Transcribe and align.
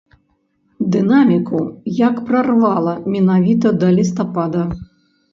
Дынаміку 0.93 1.59
як 1.97 2.15
прарвала 2.29 2.93
менавіта 3.17 3.73
да 3.83 3.91
лістапада. 3.99 4.63